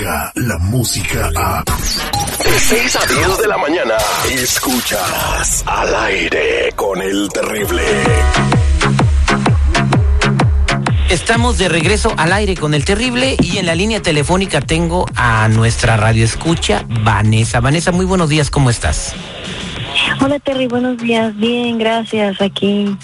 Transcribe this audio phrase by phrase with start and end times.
[0.00, 1.62] la música a...
[1.62, 3.94] De 6 a 10 de la mañana,
[4.30, 7.82] escuchas al aire con el terrible.
[11.10, 15.48] Estamos de regreso al aire con el terrible y en la línea telefónica tengo a
[15.48, 17.60] nuestra radio escucha, Vanessa.
[17.60, 19.14] Vanessa, muy buenos días, ¿cómo estás?
[20.22, 21.36] Hola Terry, buenos días.
[21.36, 22.40] Bien, gracias.
[22.40, 22.96] Aquí,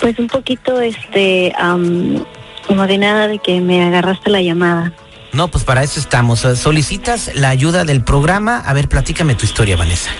[0.00, 2.24] pues un poquito, este, um,
[2.66, 4.92] como de nada de que me agarraste la llamada.
[5.32, 6.40] No, pues para eso estamos.
[6.40, 8.58] Solicitas la ayuda del programa.
[8.58, 10.10] A ver, platícame tu historia, Vanessa.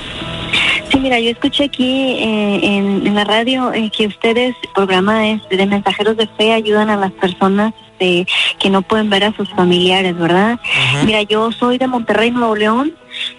[0.91, 5.41] Sí, mira, yo escuché aquí eh, en, la radio eh, que ustedes, el programa es
[5.49, 7.73] de mensajeros de fe, ayudan a las personas
[8.03, 8.27] este,
[8.59, 10.59] que no pueden ver a sus familiares, ¿verdad?
[11.05, 12.95] Mira, yo soy de Monterrey, Nuevo León,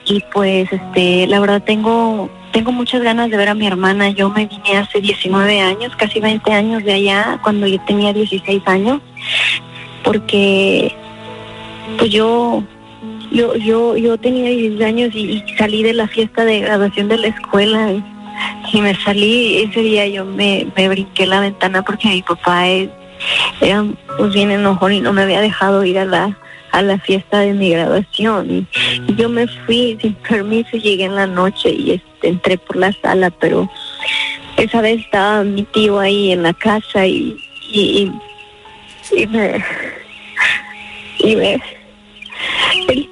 [0.06, 4.10] y pues, este, la verdad tengo tengo muchas ganas de ver a mi hermana.
[4.10, 8.62] Yo me vine hace 19 años, casi 20 años de allá, cuando yo tenía 16
[8.68, 9.02] años,
[10.04, 10.96] porque
[11.98, 12.64] pues yo
[13.32, 17.28] yo yo yo tenía 16 años y, salí de la fiesta de graduación de la
[17.28, 19.64] escuela y, me salí.
[19.64, 23.86] Ese día yo me, me brinqué la ventana porque mi papá era
[24.18, 26.38] pues bien enojón y no me había dejado ir a la
[26.72, 28.50] a la fiesta de mi graduación.
[28.50, 28.68] Y,
[29.16, 33.30] yo me fui sin permiso llegué en la noche y este, entré por la sala
[33.30, 33.70] pero
[34.58, 37.38] esa vez estaba mi tío ahí en la casa y
[37.74, 38.12] y,
[39.16, 39.64] y me
[41.20, 41.62] y me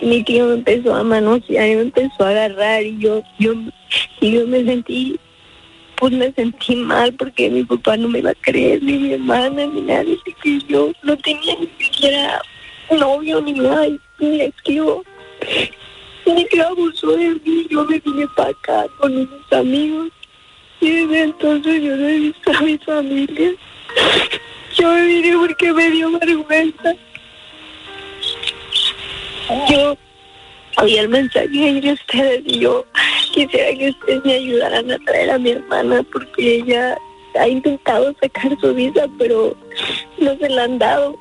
[0.02, 3.54] mi tío me empezó a manosear y me empezó a agarrar y yo yo
[4.20, 5.20] y yo me sentí
[5.98, 9.66] pues me sentí mal porque mi papá no me iba a creer ni mi hermana
[9.66, 12.42] ni nadie que yo no tenía ni siquiera
[12.98, 13.88] novio ni nada.
[14.20, 14.82] Y es que
[16.26, 20.10] ni que abusó de mí, yo me vine para acá con unos amigos.
[20.80, 23.52] Y desde entonces yo no he visto a mi familia.
[24.76, 26.96] Yo me vine porque me dio vergüenza.
[29.70, 29.98] Yo
[30.78, 32.86] oí el mensaje de ustedes y yo
[33.34, 36.98] quisiera que ustedes me ayudaran a traer a mi hermana porque ella
[37.40, 39.56] ha intentado sacar su visa pero
[40.20, 41.18] no se la han dado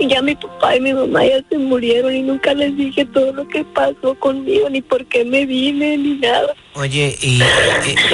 [0.00, 3.32] y ya mi papá y mi mamá ya se murieron y nunca les dije todo
[3.34, 6.54] lo que pasó conmigo, ni por qué me vine, ni nada.
[6.74, 7.42] Oye, ¿y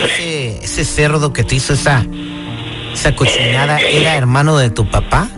[0.03, 2.05] ese, ese cerdo que te hizo esa,
[2.93, 5.31] esa cochinada era hermano de tu papá?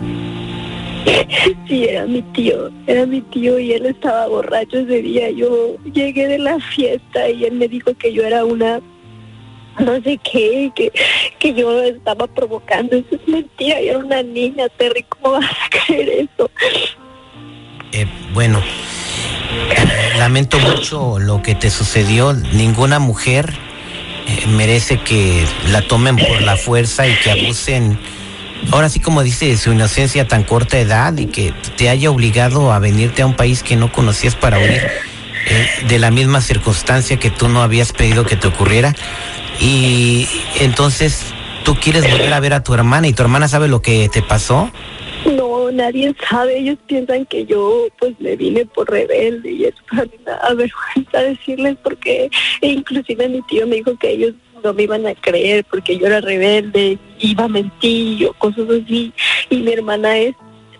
[1.67, 5.29] Sí, era mi tío, era mi tío y él estaba borracho ese día.
[5.31, 8.81] Yo llegué de la fiesta y él me dijo que yo era una
[9.79, 10.91] no sé qué, que,
[11.39, 12.97] que yo estaba provocando.
[12.97, 16.51] Eso es mentira, yo era una niña, Terry, ¿cómo vas a creer eso?
[17.91, 18.61] Eh, bueno,
[20.17, 22.33] lamento mucho lo que te sucedió.
[22.33, 23.53] Ninguna mujer
[24.27, 27.99] eh, merece que la tomen por la fuerza y que abusen.
[28.71, 32.79] Ahora sí, como dice, su inocencia tan corta edad y que te haya obligado a
[32.79, 34.81] venirte a un país que no conocías para huir
[35.49, 38.93] eh, de la misma circunstancia que tú no habías pedido que te ocurriera.
[39.59, 40.27] Y
[40.59, 41.23] entonces,
[41.63, 44.21] ¿tú quieres volver a ver a tu hermana y tu hermana sabe lo que te
[44.21, 44.71] pasó?
[45.25, 46.59] No, nadie sabe.
[46.59, 51.19] Ellos piensan que yo pues me vine por rebelde y es para mí una vergüenza
[51.23, 52.29] decirles porque
[52.61, 54.33] e inclusive mi tío me dijo que ellos
[54.63, 59.13] no me iban a creer porque yo era rebelde, iba a mentir o cosas así.
[59.49, 60.35] Y mi hermana es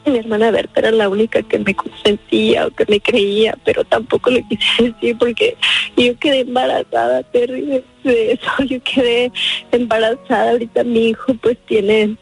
[0.05, 4.29] mi hermana Berta era la única que me consentía o que me creía, pero tampoco
[4.29, 5.57] le quise decir porque
[5.97, 9.31] yo quedé embarazada, terrible de eso, yo quedé
[9.71, 12.15] embarazada, ahorita mi hijo pues tiene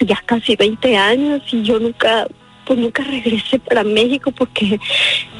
[0.00, 2.26] ya casi 20 años y yo nunca
[2.64, 4.78] pues nunca regresé para México porque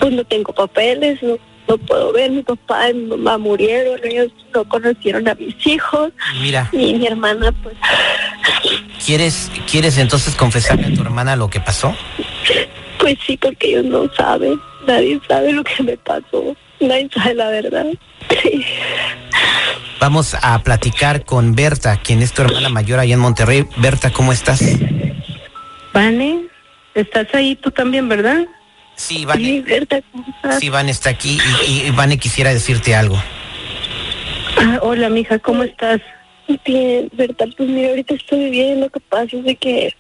[0.01, 1.37] pues no tengo papeles, no
[1.69, 6.13] no puedo ver, mi papá y mi mamá murieron, ellos no conocieron a mis hijos.
[6.41, 6.69] Mira.
[6.73, 7.77] Y mi hermana, pues...
[9.05, 11.95] ¿Quieres, ¿Quieres entonces confesarle a tu hermana lo que pasó?
[12.99, 17.49] Pues sí, porque ellos no saben, nadie sabe lo que me pasó, nadie sabe la
[17.49, 17.87] verdad.
[18.43, 18.65] Sí.
[20.01, 23.67] Vamos a platicar con Berta, quien es tu hermana mayor allá en Monterrey.
[23.77, 24.63] Berta, ¿cómo estás?
[25.93, 26.47] Vane,
[26.95, 28.47] estás ahí tú también, ¿verdad?
[28.99, 29.65] Sí, Vane.
[30.59, 33.17] Sí, Vane está aquí y, y quisiera decirte algo.
[34.57, 36.01] Ah, hola, mija, ¿cómo estás?
[36.67, 38.81] Bien, verdad, pues mira, ahorita estoy bien.
[38.81, 39.95] Lo que pasa es de que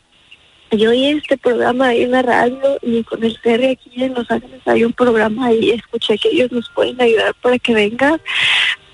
[0.72, 4.28] yo oí este programa ahí en la radio y con el CR aquí en Los
[4.32, 8.20] Ángeles hay un programa y escuché que ellos nos pueden ayudar para que vengas.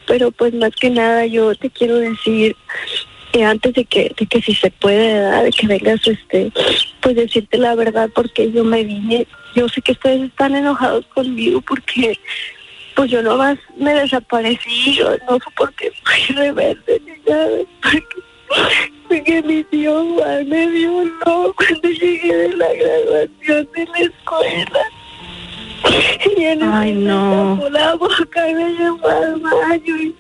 [0.07, 2.55] Pero pues más que nada yo te quiero decir
[3.33, 6.53] que antes de que, de que si se puede, de que vengas, este,
[7.01, 11.61] pues decirte la verdad porque yo me vine yo sé que ustedes están enojados conmigo
[11.63, 12.19] porque
[12.95, 18.17] pues yo nomás me desaparecí, yo no sé por qué fui rebelde ni nada, porque,
[19.09, 20.05] porque mi tío
[20.47, 24.81] me dio no cuando llegué de la graduación de la escuela.
[26.37, 27.59] Y él Ay, no.
[27.61, 30.15] Por la boca y me llevó al baño y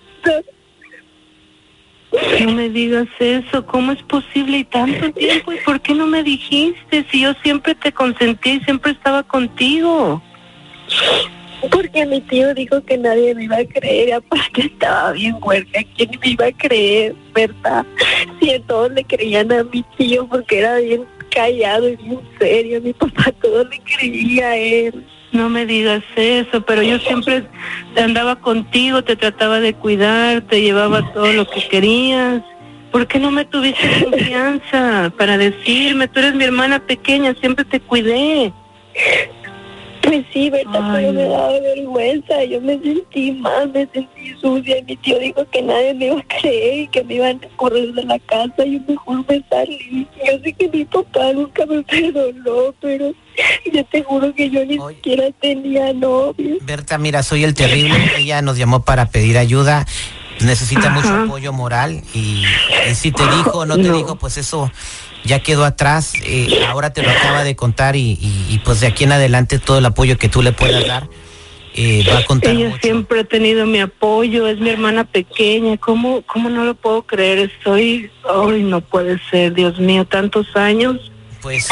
[2.40, 5.52] no me digas eso, ¿cómo es posible y tanto tiempo?
[5.52, 10.22] ¿Y por qué no me dijiste si yo siempre te consentí y siempre estaba contigo?
[11.70, 16.10] Porque mi tío dijo que nadie me iba a creer, aparte estaba bien huerca, ¿quién
[16.20, 17.86] me iba a creer, verdad?
[18.40, 22.92] Si todos le creían a mi tío porque era bien callado y bien serio, mi
[22.92, 25.04] papá todo le creía a él.
[25.34, 27.44] No me digas eso, pero yo siempre
[27.96, 32.40] andaba contigo, te trataba de cuidar, te llevaba todo lo que querías.
[32.92, 37.80] ¿Por qué no me tuviste confianza para decirme, tú eres mi hermana pequeña, siempre te
[37.80, 38.52] cuidé?
[40.04, 40.92] Pues sí, ¿verdad?
[40.92, 45.46] pero me daba vergüenza, yo me sentí mal, me sentí sucia y mi tío dijo
[45.50, 48.66] que nadie me iba a creer y que me iban a correr de la casa
[48.66, 50.06] y yo mejor me salí.
[50.26, 53.12] Yo sé que mi papá nunca me perdonó, pero
[53.72, 56.56] yo te juro que yo ni siquiera tenía novio.
[56.62, 59.86] Berta, mira, soy el terrible, ella nos llamó para pedir ayuda
[60.40, 62.44] necesita mucho apoyo moral y,
[62.94, 64.70] si te dijo o no te dijo, pues eso
[65.24, 69.12] ya quedó atrás, eh, ahora te lo acaba de contar y, pues de aquí en
[69.12, 71.08] adelante todo el apoyo que tú le puedas dar
[71.76, 72.54] eh, va a contar.
[72.54, 77.02] Ella siempre ha tenido mi apoyo, es mi hermana pequeña, ¿cómo, cómo no lo puedo
[77.02, 77.50] creer?
[77.50, 81.10] Estoy, ay, no puede ser, Dios mío, tantos años.
[81.42, 81.68] Pues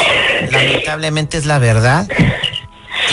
[0.51, 2.07] lamentablemente es la verdad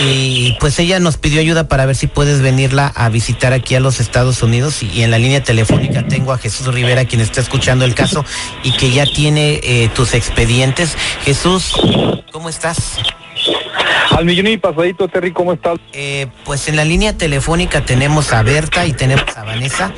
[0.02, 3.80] y pues ella nos pidió ayuda para ver si puedes venirla a visitar aquí a
[3.80, 7.84] los Estados Unidos y, en la línea telefónica tengo a Jesús Rivera quien está escuchando
[7.84, 8.24] el caso
[8.62, 10.96] y que ya tiene eh, tus expedientes.
[11.24, 11.74] Jesús,
[12.32, 12.98] ¿cómo estás?
[14.10, 15.78] Al millón y pasadito, Terry, ¿cómo estás?
[15.92, 19.92] Eh, pues en la línea telefónica tenemos a Berta y tenemos a Vanessa.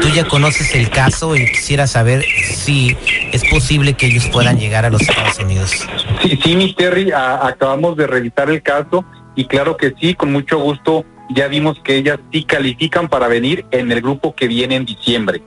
[0.00, 2.96] Tú ya conoces el caso y quisiera saber si
[3.30, 5.86] es posible que ellos puedan llegar a los Estados Unidos.
[6.22, 10.58] Sí, sí, mi Terry, acabamos de revisar el caso y claro que sí, con mucho
[10.58, 14.84] gusto ya vimos que ellas sí califican para venir en el grupo que viene en
[14.84, 15.42] diciembre.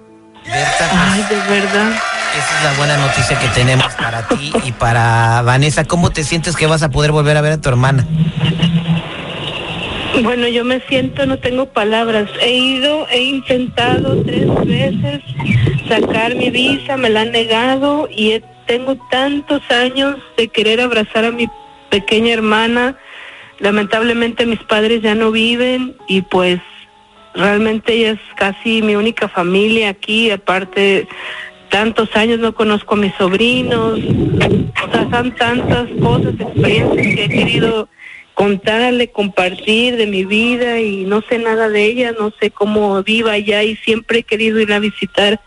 [0.45, 1.91] Ay, de verdad.
[2.37, 5.85] Esa es la buena noticia que tenemos para ti y para Vanessa.
[5.85, 8.05] ¿Cómo te sientes que vas a poder volver a ver a tu hermana?
[10.21, 12.29] Bueno, yo me siento, no tengo palabras.
[12.41, 15.21] He ido, he intentado tres veces
[15.87, 21.31] sacar mi visa, me la han negado y tengo tantos años de querer abrazar a
[21.31, 21.47] mi
[21.89, 22.97] pequeña hermana
[23.59, 26.59] lamentablemente mis padres ya no viven y pues
[27.33, 31.07] realmente ella es casi mi única familia aquí, aparte
[31.69, 37.29] tantos años no conozco a mis sobrinos, o sea, son tantas cosas, experiencias que he
[37.29, 37.89] querido
[38.33, 43.33] contarle, compartir de mi vida y no sé nada de ella, no sé cómo viva
[43.33, 45.41] allá y siempre he querido ir a visitar.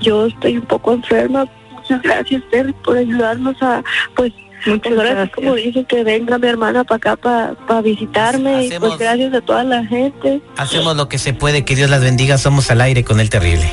[0.01, 1.49] yo estoy un poco enferma.
[1.73, 3.83] Muchas gracias, Terry, por ayudarnos a,
[4.17, 4.33] pues,
[4.67, 5.31] Muchas gracias.
[5.31, 9.65] Como dicen que venga mi hermana para acá para visitarme y pues gracias a toda
[9.65, 10.41] la gente.
[10.57, 12.39] Hacemos lo que se puede, que Dios las bendiga.
[12.39, 13.71] Somos al aire con el terrible.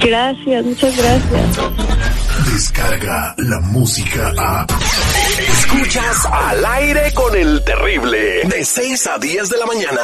[0.00, 1.58] Gracias, muchas gracias.
[2.52, 4.66] Descarga la música a.
[5.38, 10.00] Escuchas al aire con el terrible de 6 a 10 de la mañana.